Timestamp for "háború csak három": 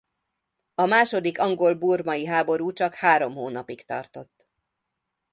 2.25-3.33